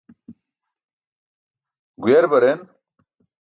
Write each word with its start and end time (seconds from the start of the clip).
Guyar 2.01 2.31
baren. 2.31 2.59